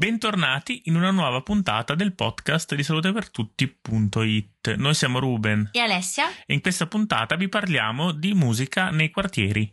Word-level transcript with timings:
Bentornati 0.00 0.84
in 0.86 0.96
una 0.96 1.10
nuova 1.10 1.42
puntata 1.42 1.94
del 1.94 2.14
podcast 2.14 2.74
di 2.74 2.82
salutepertutti.it. 2.82 4.76
Noi 4.76 4.94
siamo 4.94 5.18
Ruben 5.18 5.68
e 5.72 5.78
Alessia 5.78 6.24
e 6.46 6.54
in 6.54 6.62
questa 6.62 6.86
puntata 6.86 7.36
vi 7.36 7.50
parliamo 7.50 8.12
di 8.12 8.32
musica 8.32 8.88
nei 8.88 9.10
quartieri. 9.10 9.70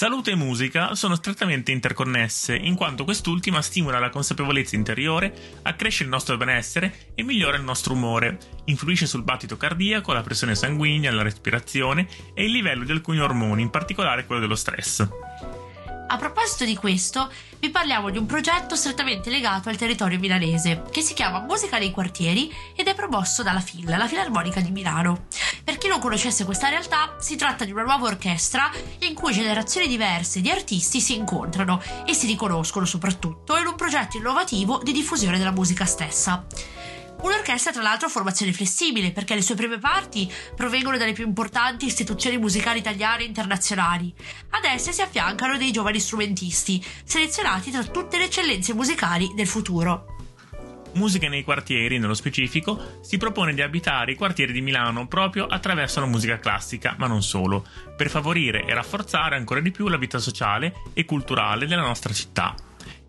Salute 0.00 0.30
e 0.30 0.34
musica 0.34 0.94
sono 0.94 1.14
strettamente 1.14 1.72
interconnesse, 1.72 2.56
in 2.56 2.74
quanto 2.74 3.04
quest'ultima 3.04 3.60
stimola 3.60 3.98
la 3.98 4.08
consapevolezza 4.08 4.74
interiore, 4.74 5.58
accresce 5.60 6.04
il 6.04 6.08
nostro 6.08 6.38
benessere 6.38 7.10
e 7.14 7.22
migliora 7.22 7.58
il 7.58 7.64
nostro 7.64 7.92
umore, 7.92 8.38
influisce 8.64 9.04
sul 9.04 9.24
battito 9.24 9.58
cardiaco, 9.58 10.14
la 10.14 10.22
pressione 10.22 10.54
sanguigna, 10.54 11.12
la 11.12 11.20
respirazione 11.20 12.08
e 12.32 12.46
il 12.46 12.50
livello 12.50 12.84
di 12.84 12.92
alcuni 12.92 13.20
ormoni, 13.20 13.60
in 13.60 13.68
particolare 13.68 14.24
quello 14.24 14.40
dello 14.40 14.54
stress. 14.54 15.06
A 16.12 16.16
proposito 16.16 16.64
di 16.64 16.74
questo, 16.74 17.30
vi 17.60 17.70
parliamo 17.70 18.10
di 18.10 18.18
un 18.18 18.26
progetto 18.26 18.74
strettamente 18.74 19.30
legato 19.30 19.68
al 19.68 19.76
territorio 19.76 20.18
milanese, 20.18 20.82
che 20.90 21.02
si 21.02 21.14
chiama 21.14 21.38
Musica 21.38 21.78
nei 21.78 21.92
quartieri 21.92 22.52
ed 22.74 22.88
è 22.88 22.96
promosso 22.96 23.44
dalla 23.44 23.60
FIL, 23.60 23.88
la 23.88 24.08
Filarmonica 24.08 24.60
di 24.60 24.72
Milano. 24.72 25.26
Per 25.62 25.78
chi 25.78 25.86
non 25.86 26.00
conoscesse 26.00 26.44
questa 26.44 26.68
realtà, 26.68 27.14
si 27.20 27.36
tratta 27.36 27.64
di 27.64 27.70
una 27.70 27.84
nuova 27.84 28.08
orchestra 28.08 28.72
in 29.02 29.14
cui 29.14 29.32
generazioni 29.32 29.86
diverse 29.86 30.40
di 30.40 30.50
artisti 30.50 31.00
si 31.00 31.14
incontrano 31.14 31.80
e 32.04 32.12
si 32.12 32.26
riconoscono 32.26 32.86
soprattutto 32.86 33.56
in 33.56 33.68
un 33.68 33.76
progetto 33.76 34.16
innovativo 34.16 34.80
di 34.82 34.90
diffusione 34.90 35.38
della 35.38 35.52
musica 35.52 35.84
stessa. 35.84 36.44
Un'orchestra 37.22 37.72
tra 37.72 37.82
l'altro 37.82 38.06
a 38.06 38.10
formazione 38.10 38.52
flessibile 38.52 39.12
perché 39.12 39.34
le 39.34 39.42
sue 39.42 39.54
prime 39.54 39.78
parti 39.78 40.30
provengono 40.56 40.96
dalle 40.96 41.12
più 41.12 41.26
importanti 41.26 41.86
istituzioni 41.86 42.38
musicali 42.38 42.78
italiane 42.78 43.22
e 43.22 43.26
internazionali. 43.26 44.12
Ad 44.50 44.64
esse 44.64 44.92
si 44.92 45.02
affiancano 45.02 45.58
dei 45.58 45.70
giovani 45.70 46.00
strumentisti, 46.00 46.82
selezionati 47.04 47.70
tra 47.70 47.84
tutte 47.84 48.16
le 48.16 48.24
eccellenze 48.24 48.72
musicali 48.72 49.32
del 49.34 49.46
futuro. 49.46 50.16
Musica 50.92 51.28
nei 51.28 51.44
quartieri, 51.44 51.98
nello 51.98 52.14
specifico, 52.14 52.98
si 53.02 53.16
propone 53.16 53.54
di 53.54 53.62
abitare 53.62 54.12
i 54.12 54.16
quartieri 54.16 54.52
di 54.52 54.60
Milano 54.60 55.06
proprio 55.06 55.46
attraverso 55.46 56.00
la 56.00 56.06
musica 56.06 56.38
classica, 56.38 56.96
ma 56.98 57.06
non 57.06 57.22
solo, 57.22 57.64
per 57.96 58.10
favorire 58.10 58.64
e 58.64 58.74
rafforzare 58.74 59.36
ancora 59.36 59.60
di 59.60 59.70
più 59.70 59.86
la 59.88 59.98
vita 59.98 60.18
sociale 60.18 60.82
e 60.92 61.04
culturale 61.04 61.66
della 61.66 61.82
nostra 61.82 62.12
città. 62.12 62.54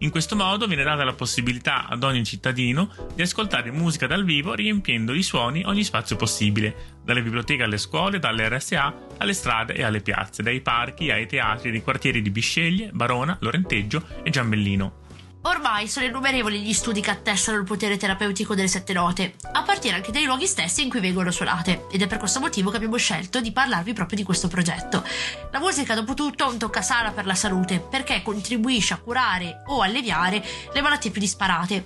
In 0.02 0.10
questo 0.10 0.36
modo 0.36 0.66
viene 0.66 0.82
data 0.82 1.04
la 1.04 1.14
possibilità 1.14 1.88
ad 1.88 2.04
ogni 2.04 2.24
cittadino 2.24 2.90
di 3.14 3.22
ascoltare 3.22 3.70
musica 3.70 4.08
dal 4.08 4.24
vivo 4.24 4.56
riempiendo 4.56 5.12
di 5.12 5.22
suoni 5.22 5.64
ogni 5.64 5.84
spazio 5.84 6.16
possibile, 6.16 6.98
dalle 7.04 7.22
biblioteche 7.22 7.62
alle 7.62 7.78
scuole, 7.78 8.18
dalle 8.18 8.50
RSA 8.50 8.96
alle 9.20 9.34
strade 9.34 9.76
e 9.76 9.84
alle 9.84 10.02
piazze, 10.02 10.42
dai 10.42 10.62
parchi 10.62 11.12
ai 11.12 11.28
teatri 11.28 11.70
dei 11.70 11.84
quartieri 11.84 12.24
di 12.24 12.32
Bisceglie, 12.32 12.90
Barona, 12.92 13.38
Lorenteggio 13.42 14.04
e 14.24 14.32
Giambellino. 14.32 15.10
Ormai 15.44 15.88
sono 15.88 16.06
innumerevoli 16.06 16.62
gli 16.62 16.72
studi 16.72 17.02
che 17.02 17.10
attestano 17.10 17.58
il 17.58 17.64
potere 17.64 17.98
terapeutico 17.98 18.54
delle 18.54 18.68
sette 18.68 18.94
note, 18.94 19.34
a 19.54 19.64
partire 19.64 19.96
anche 19.96 20.12
dai 20.12 20.26
luoghi 20.26 20.46
stessi 20.46 20.84
in 20.84 20.90
cui 20.90 21.00
vengono 21.00 21.32
suonate, 21.32 21.88
ed 21.92 22.04
è 22.04 22.06
per 22.06 22.20
questo 22.20 22.40
motivo 22.40 22.70
che 22.70 22.76
abbiamo 22.76 22.98
scelto 22.98 23.42
di 23.42 23.52
parlarvi 23.52 23.94
proprio 23.94 24.18
di 24.18 24.24
questo 24.24 24.48
progetto. 24.48 25.04
La 25.52 25.60
musica, 25.60 25.96
dopo 25.96 26.14
tutto, 26.14 26.46
è 26.46 26.48
un 26.48 26.60
toccasana 26.60 27.12
per 27.12 27.26
la 27.26 27.34
salute, 27.34 27.80
perché 27.80 28.22
contribuisce 28.22 28.94
a 28.94 28.98
curare 28.98 29.64
o 29.66 29.82
alleviare 29.82 30.46
le 30.72 30.82
malattie 30.82 31.10
più 31.10 31.20
disparate. 31.20 31.86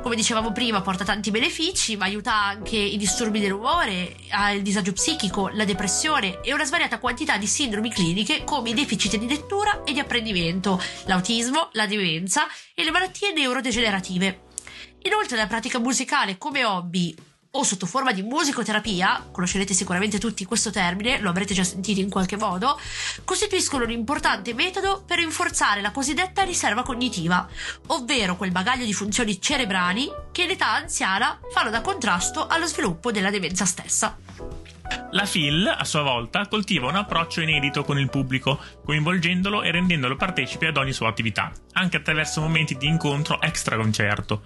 Come 0.00 0.16
dicevamo 0.16 0.52
prima, 0.52 0.80
porta 0.80 1.04
tanti 1.04 1.30
benefici, 1.30 1.96
ma 1.96 2.06
aiuta 2.06 2.34
anche 2.34 2.76
i 2.76 2.96
disturbi 2.96 3.38
dell'umore, 3.38 4.16
il 4.54 4.62
disagio 4.62 4.92
psichico, 4.92 5.48
la 5.48 5.66
depressione 5.66 6.40
e 6.40 6.54
una 6.54 6.64
svariata 6.64 6.98
quantità 6.98 7.36
di 7.36 7.46
sindromi 7.46 7.92
cliniche 7.92 8.44
come 8.44 8.70
i 8.70 8.74
deficit 8.74 9.16
di 9.16 9.28
lettura 9.28 9.82
e 9.84 9.92
di 9.92 10.00
apprendimento, 10.00 10.82
l'autismo, 11.04 11.68
la 11.72 11.86
demenza 11.86 12.46
e 12.72 12.82
le 12.82 12.92
malattie 12.94 13.32
neurodegenerative. 13.32 14.42
Inoltre 15.02 15.36
la 15.36 15.48
pratica 15.48 15.80
musicale 15.80 16.38
come 16.38 16.64
hobby 16.64 17.12
o 17.56 17.62
sotto 17.64 17.86
forma 17.86 18.12
di 18.12 18.22
musicoterapia, 18.22 19.30
conoscerete 19.32 19.74
sicuramente 19.74 20.20
tutti 20.20 20.44
questo 20.44 20.70
termine, 20.70 21.18
lo 21.18 21.30
avrete 21.30 21.54
già 21.54 21.64
sentito 21.64 21.98
in 21.98 22.08
qualche 22.08 22.36
modo, 22.36 22.78
costituiscono 23.24 23.82
un 23.82 23.90
importante 23.90 24.54
metodo 24.54 25.02
per 25.04 25.18
rinforzare 25.18 25.80
la 25.80 25.90
cosiddetta 25.90 26.42
riserva 26.42 26.84
cognitiva, 26.84 27.48
ovvero 27.88 28.36
quel 28.36 28.52
bagaglio 28.52 28.84
di 28.84 28.94
funzioni 28.94 29.40
cerebrali 29.40 30.08
che 30.30 30.42
in 30.42 30.50
età 30.50 30.74
anziana 30.74 31.40
fanno 31.52 31.70
da 31.70 31.80
contrasto 31.80 32.46
allo 32.46 32.66
sviluppo 32.66 33.10
della 33.10 33.30
demenza 33.30 33.64
stessa. 33.64 34.23
La 35.10 35.26
FIL, 35.26 35.66
a 35.66 35.84
sua 35.84 36.02
volta, 36.02 36.46
coltiva 36.48 36.88
un 36.88 36.96
approccio 36.96 37.40
inedito 37.40 37.84
con 37.84 37.98
il 37.98 38.10
pubblico, 38.10 38.60
coinvolgendolo 38.84 39.62
e 39.62 39.70
rendendolo 39.70 40.16
partecipe 40.16 40.66
ad 40.66 40.76
ogni 40.76 40.92
sua 40.92 41.08
attività, 41.08 41.52
anche 41.72 41.96
attraverso 41.96 42.40
momenti 42.40 42.76
di 42.76 42.86
incontro 42.86 43.40
extra 43.40 43.76
concerto. 43.76 44.42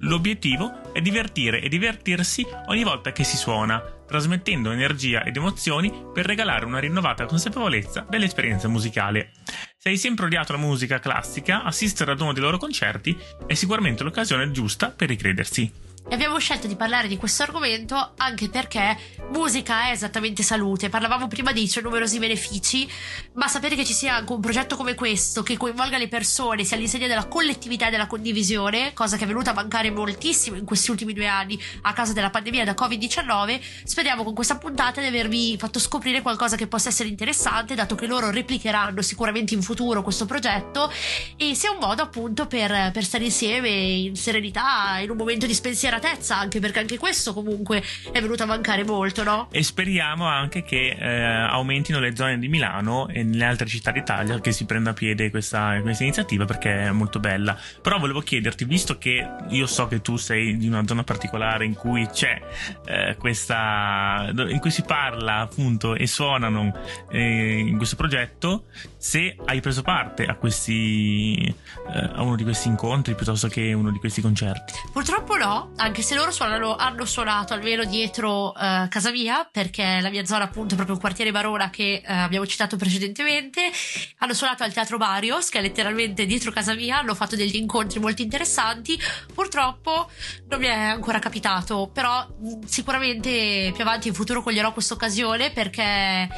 L'obiettivo 0.00 0.92
è 0.92 1.00
divertire 1.00 1.60
e 1.60 1.68
divertirsi 1.68 2.46
ogni 2.66 2.84
volta 2.84 3.12
che 3.12 3.24
si 3.24 3.36
suona, 3.36 3.82
trasmettendo 4.06 4.70
energia 4.70 5.24
ed 5.24 5.36
emozioni 5.36 5.92
per 6.12 6.26
regalare 6.26 6.64
una 6.64 6.78
rinnovata 6.78 7.24
consapevolezza 7.24 8.06
dell'esperienza 8.08 8.68
musicale. 8.68 9.32
Se 9.76 9.88
hai 9.88 9.96
sempre 9.96 10.26
odiato 10.26 10.52
la 10.52 10.58
musica 10.58 10.98
classica, 10.98 11.62
assistere 11.62 12.12
ad 12.12 12.20
uno 12.20 12.32
dei 12.32 12.42
loro 12.42 12.58
concerti 12.58 13.16
è 13.46 13.54
sicuramente 13.54 14.02
l'occasione 14.02 14.50
giusta 14.50 14.90
per 14.90 15.08
ricredersi. 15.08 15.70
E 16.06 16.14
abbiamo 16.14 16.38
scelto 16.38 16.66
di 16.66 16.76
parlare 16.76 17.08
di 17.08 17.16
questo 17.16 17.44
argomento 17.44 18.12
anche 18.18 18.50
perché 18.50 18.96
musica 19.30 19.88
è 19.88 19.92
esattamente 19.92 20.42
salute. 20.42 20.90
Parlavamo 20.90 21.28
prima 21.28 21.50
dei 21.52 21.66
suoi 21.66 21.82
numerosi 21.82 22.18
benefici, 22.18 22.86
ma 23.32 23.48
sapere 23.48 23.74
che 23.74 23.86
ci 23.86 23.94
sia 23.94 24.16
anche 24.16 24.32
un 24.32 24.40
progetto 24.40 24.76
come 24.76 24.94
questo 24.94 25.42
che 25.42 25.56
coinvolga 25.56 25.96
le 25.96 26.08
persone, 26.08 26.62
sia 26.62 26.76
all'insegna 26.76 27.06
della 27.06 27.26
collettività 27.26 27.88
e 27.88 27.90
della 27.90 28.06
condivisione, 28.06 28.92
cosa 28.92 29.16
che 29.16 29.24
è 29.24 29.26
venuta 29.26 29.52
a 29.52 29.54
mancare 29.54 29.90
moltissimo 29.90 30.56
in 30.56 30.66
questi 30.66 30.90
ultimi 30.90 31.14
due 31.14 31.26
anni 31.26 31.58
a 31.82 31.92
causa 31.94 32.12
della 32.12 32.30
pandemia 32.30 32.64
da 32.64 32.72
Covid-19, 32.72 33.60
speriamo 33.84 34.24
con 34.24 34.34
questa 34.34 34.58
puntata 34.58 35.00
di 35.00 35.06
avervi 35.06 35.56
fatto 35.58 35.78
scoprire 35.78 36.20
qualcosa 36.20 36.56
che 36.56 36.66
possa 36.66 36.90
essere 36.90 37.08
interessante, 37.08 37.74
dato 37.74 37.94
che 37.94 38.06
loro 38.06 38.30
replicheranno 38.30 39.00
sicuramente 39.00 39.54
in 39.54 39.62
futuro 39.62 40.02
questo 40.02 40.26
progetto 40.26 40.92
e 41.36 41.54
sia 41.54 41.70
un 41.70 41.78
modo 41.80 42.02
appunto 42.02 42.46
per, 42.46 42.90
per 42.92 43.04
stare 43.04 43.24
insieme 43.24 43.68
in 43.70 44.16
serenità, 44.16 44.98
in 44.98 45.08
un 45.08 45.16
momento 45.16 45.46
di 45.46 45.54
spensieratezza 45.94 46.36
anche 46.36 46.60
perché 46.60 46.80
anche 46.80 46.98
questo 46.98 47.32
comunque 47.32 47.82
è 48.10 48.20
venuto 48.20 48.42
a 48.42 48.46
mancare 48.46 48.84
molto, 48.84 49.22
no? 49.22 49.48
E 49.50 49.62
speriamo 49.62 50.26
anche 50.26 50.62
che 50.62 50.96
eh, 50.98 51.22
aumentino 51.22 52.00
le 52.00 52.16
zone 52.16 52.38
di 52.38 52.48
Milano 52.48 53.08
e 53.08 53.22
nelle 53.22 53.44
altre 53.44 53.66
città 53.66 53.90
d'Italia 53.90 54.40
che 54.40 54.52
si 54.52 54.64
prenda 54.64 54.90
a 54.90 54.92
piede 54.92 55.30
questa, 55.30 55.78
questa 55.80 56.02
iniziativa 56.02 56.44
perché 56.44 56.84
è 56.84 56.90
molto 56.90 57.20
bella. 57.20 57.56
Però 57.80 57.98
volevo 57.98 58.20
chiederti, 58.20 58.64
visto 58.64 58.98
che 58.98 59.26
io 59.48 59.66
so 59.66 59.86
che 59.86 60.00
tu 60.00 60.16
sei 60.16 60.56
di 60.56 60.66
una 60.66 60.86
zona 60.86 61.04
particolare 61.04 61.64
in 61.64 61.74
cui 61.74 62.06
c'è 62.08 62.40
eh, 62.86 63.16
questa 63.18 64.30
in 64.34 64.58
cui 64.58 64.70
si 64.70 64.82
parla 64.82 65.40
appunto 65.40 65.94
e 65.94 66.06
suonano 66.06 66.72
eh, 67.10 67.58
in 67.58 67.76
questo 67.76 67.96
progetto, 67.96 68.64
se 68.96 69.36
hai 69.44 69.60
preso 69.60 69.82
parte 69.82 70.24
a 70.24 70.34
questi 70.34 71.54
eh, 71.88 72.10
a 72.14 72.22
uno 72.22 72.36
di 72.36 72.42
questi 72.42 72.68
incontri 72.68 73.14
piuttosto 73.14 73.48
che 73.48 73.72
uno 73.72 73.90
di 73.90 73.98
questi 73.98 74.20
concerti. 74.20 74.72
Purtroppo 74.92 75.36
no, 75.36 75.72
anche 75.84 76.00
se 76.00 76.14
loro 76.14 76.30
suonano, 76.30 76.76
hanno 76.76 77.04
suonato 77.04 77.52
almeno 77.52 77.84
dietro 77.84 78.48
uh, 78.48 78.88
casa 78.88 79.10
mia, 79.10 79.46
perché 79.50 79.98
la 80.00 80.08
mia 80.08 80.24
zona 80.24 80.44
appunto 80.44 80.72
è 80.72 80.76
proprio 80.76 80.96
un 80.96 81.00
quartiere 81.00 81.30
Barona 81.30 81.68
che 81.68 82.02
uh, 82.02 82.10
abbiamo 82.10 82.46
citato 82.46 82.76
precedentemente, 82.76 83.70
hanno 84.18 84.32
suonato 84.32 84.62
al 84.62 84.72
Teatro 84.72 84.96
Barrios, 84.96 85.50
che 85.50 85.58
è 85.58 85.60
letteralmente 85.60 86.24
dietro 86.24 86.52
casa 86.52 86.74
mia, 86.74 86.98
hanno 86.98 87.14
fatto 87.14 87.36
degli 87.36 87.56
incontri 87.56 88.00
molto 88.00 88.22
interessanti, 88.22 88.98
purtroppo 89.34 90.10
non 90.48 90.58
mi 90.58 90.68
è 90.68 90.72
ancora 90.72 91.18
capitato, 91.18 91.90
però 91.92 92.26
sicuramente 92.64 93.70
più 93.74 93.82
avanti 93.82 94.08
in 94.08 94.14
futuro 94.14 94.42
coglierò 94.42 94.72
questa 94.72 94.94
occasione 94.94 95.50
perché 95.50 96.28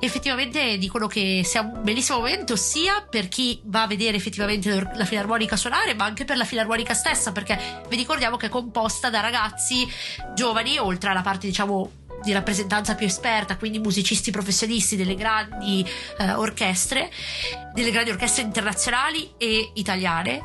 effettivamente 0.00 0.78
dicono 0.78 1.06
che 1.06 1.42
sia 1.44 1.60
un 1.60 1.80
bellissimo 1.84 2.18
momento 2.18 2.56
sia 2.56 3.06
per 3.08 3.28
chi 3.28 3.60
va 3.66 3.82
a 3.82 3.86
vedere 3.86 4.16
effettivamente 4.16 4.90
la 4.94 5.04
filarmonica 5.04 5.54
suonare, 5.54 5.94
ma 5.94 6.04
anche 6.04 6.24
per 6.24 6.36
la 6.36 6.44
filarmonica 6.44 6.92
stessa, 6.92 7.30
perché 7.30 7.84
vi 7.88 7.94
ricordiamo 7.94 8.36
che 8.36 8.46
è 8.46 8.48
composta 8.48 8.94
da 9.10 9.20
ragazzi 9.20 9.86
giovani, 10.34 10.78
oltre 10.78 11.10
alla 11.10 11.22
parte 11.22 11.46
diciamo 11.46 11.90
di 12.22 12.32
rappresentanza 12.32 12.94
più 12.94 13.06
esperta, 13.06 13.56
quindi 13.56 13.78
musicisti 13.78 14.30
professionisti 14.30 14.96
delle 14.96 15.14
grandi 15.14 15.86
eh, 16.18 16.32
orchestre, 16.32 17.10
delle 17.76 17.90
grandi 17.90 18.08
orchestre 18.08 18.42
internazionali 18.42 19.34
e 19.36 19.72
italiane. 19.74 20.40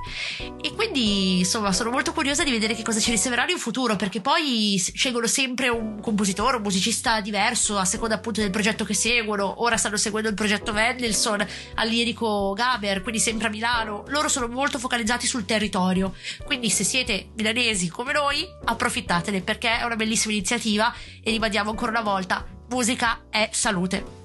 E 0.62 0.74
quindi 0.74 1.40
insomma 1.40 1.72
sono 1.72 1.90
molto 1.90 2.12
curiosa 2.12 2.44
di 2.44 2.52
vedere 2.52 2.76
che 2.76 2.84
cosa 2.84 3.00
ci 3.00 3.10
riserveranno 3.10 3.52
in 3.52 3.58
futuro, 3.58 3.96
perché 3.96 4.20
poi 4.20 4.76
scelgono 4.78 5.28
sempre 5.28 5.70
un 5.70 6.02
compositore, 6.02 6.58
un 6.58 6.62
musicista 6.62 7.22
diverso 7.22 7.78
a 7.78 7.86
seconda 7.86 8.16
appunto 8.16 8.42
del 8.42 8.50
progetto 8.50 8.84
che 8.84 8.94
seguono. 8.94 9.64
Ora 9.64 9.78
stanno 9.78 9.96
seguendo 9.96 10.28
il 10.28 10.36
progetto 10.36 10.74
Mendelssohn 10.74 11.48
al 11.76 11.88
lirico 11.88 12.52
Gaber, 12.52 13.02
quindi 13.02 13.22
sempre 13.22 13.48
a 13.48 13.50
Milano. 13.50 14.04
Loro 14.08 14.28
sono 14.28 14.50
molto 14.50 14.78
focalizzati 14.78 15.26
sul 15.26 15.46
territorio. 15.46 16.14
Quindi 16.44 16.70
se 16.70 16.84
siete 16.84 17.30
milanesi 17.38 17.88
come 17.88 18.12
noi, 18.12 18.46
approfittatene 18.66 19.40
perché 19.40 19.80
è 19.80 19.84
una 19.84 19.96
bellissima 19.96 20.34
iniziativa 20.34 20.94
e 21.24 21.32
ribadiamo 21.32 21.70
ancora 21.70 21.92
una 21.92 22.02
volta, 22.02 22.46
musica 22.68 23.22
è 23.30 23.48
salute. 23.54 24.21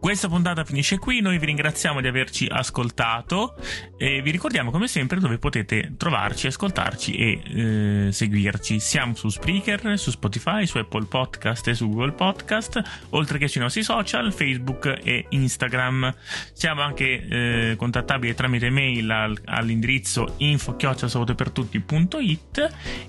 Questa 0.00 0.28
puntata 0.28 0.64
finisce 0.64 0.98
qui, 0.98 1.20
noi 1.20 1.38
vi 1.38 1.44
ringraziamo 1.44 2.00
di 2.00 2.08
averci 2.08 2.46
ascoltato 2.46 3.54
e 3.98 4.22
vi 4.22 4.30
ricordiamo 4.30 4.70
come 4.70 4.88
sempre 4.88 5.20
dove 5.20 5.36
potete 5.36 5.92
trovarci, 5.98 6.46
ascoltarci 6.46 7.16
e 7.16 7.42
eh, 7.44 8.08
seguirci. 8.10 8.80
Siamo 8.80 9.14
su 9.14 9.28
Spreaker, 9.28 9.98
su 9.98 10.10
Spotify, 10.10 10.66
su 10.66 10.78
Apple 10.78 11.04
Podcast 11.04 11.68
e 11.68 11.74
su 11.74 11.90
Google 11.90 12.12
Podcast, 12.12 12.80
oltre 13.10 13.36
che 13.36 13.46
sui 13.46 13.60
nostri 13.60 13.82
social, 13.82 14.32
Facebook 14.32 14.86
e 15.04 15.26
Instagram. 15.28 16.14
Siamo 16.54 16.80
anche 16.80 17.28
eh, 17.28 17.74
contattabili 17.76 18.34
tramite 18.34 18.70
mail 18.70 19.10
al, 19.10 19.38
all'indirizzo 19.44 20.36
info-per-tutti.it 20.38 22.68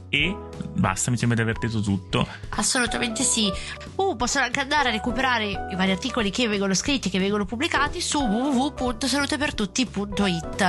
e 0.10 0.36
basta, 0.76 1.10
mi 1.10 1.16
sembra 1.16 1.38
di 1.38 1.44
aver 1.44 1.58
detto 1.58 1.80
tutto. 1.80 2.28
Assolutamente 2.50 3.24
sì. 3.24 3.50
Uh, 3.96 4.18
possono 4.18 4.44
anche 4.44 4.60
andare 4.60 4.90
a 4.90 4.92
recuperare 4.92 5.70
i 5.72 5.76
vari 5.78 5.92
articoli 5.92 6.32
che 6.32 6.50
vengono 6.50 6.74
scritti, 6.82 7.12
che 7.12 7.20
vengono 7.20 7.46
pubblicati 7.46 8.02
su 8.02 8.20
www.salutepertutti.it 8.20 10.62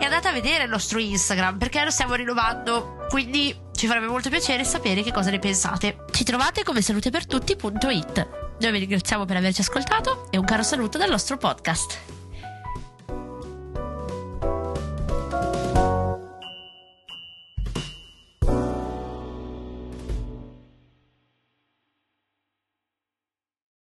e 0.00 0.04
andate 0.04 0.28
a 0.28 0.32
vedere 0.32 0.64
il 0.64 0.70
nostro 0.70 0.98
Instagram 0.98 1.58
perché 1.58 1.84
lo 1.84 1.90
stiamo 1.90 2.14
rinnovando, 2.14 3.06
quindi 3.08 3.56
ci 3.72 3.86
farebbe 3.86 4.08
molto 4.08 4.28
piacere 4.28 4.64
sapere 4.64 5.02
che 5.02 5.12
cosa 5.12 5.30
ne 5.30 5.38
pensate. 5.38 6.04
Ci 6.10 6.24
trovate 6.24 6.64
come 6.64 6.82
salutepertutti.it. 6.82 8.28
Noi 8.58 8.72
vi 8.72 8.78
ringraziamo 8.78 9.24
per 9.24 9.36
averci 9.36 9.60
ascoltato 9.60 10.26
e 10.30 10.38
un 10.38 10.44
caro 10.44 10.64
saluto 10.64 10.98
dal 10.98 11.08
nostro 11.08 11.36
podcast. 11.36 12.19